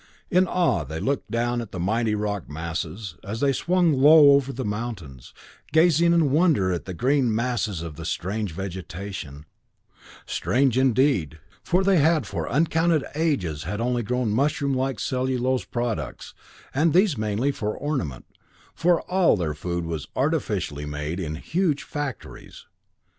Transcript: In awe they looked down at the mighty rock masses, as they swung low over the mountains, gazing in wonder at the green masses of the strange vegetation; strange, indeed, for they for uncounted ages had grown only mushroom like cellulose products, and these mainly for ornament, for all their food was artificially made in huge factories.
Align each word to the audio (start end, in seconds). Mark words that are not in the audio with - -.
In 0.31 0.47
awe 0.47 0.83
they 0.83 0.99
looked 0.99 1.29
down 1.29 1.61
at 1.61 1.71
the 1.71 1.79
mighty 1.79 2.15
rock 2.15 2.49
masses, 2.49 3.17
as 3.23 3.39
they 3.39 3.53
swung 3.53 3.93
low 3.93 4.31
over 4.31 4.51
the 4.51 4.65
mountains, 4.65 5.31
gazing 5.71 6.11
in 6.11 6.31
wonder 6.31 6.71
at 6.71 6.85
the 6.85 6.95
green 6.95 7.35
masses 7.35 7.83
of 7.83 7.97
the 7.97 8.03
strange 8.05 8.51
vegetation; 8.51 9.45
strange, 10.25 10.75
indeed, 10.75 11.37
for 11.61 11.83
they 11.83 11.99
for 12.23 12.49
uncounted 12.49 13.03
ages 13.13 13.65
had 13.65 13.77
grown 13.77 14.03
only 14.09 14.33
mushroom 14.33 14.73
like 14.73 14.99
cellulose 14.99 15.65
products, 15.65 16.33
and 16.73 16.93
these 16.93 17.15
mainly 17.15 17.51
for 17.51 17.77
ornament, 17.77 18.25
for 18.73 19.01
all 19.01 19.37
their 19.37 19.53
food 19.53 19.85
was 19.85 20.07
artificially 20.15 20.87
made 20.87 21.19
in 21.19 21.35
huge 21.35 21.83
factories. 21.83 22.65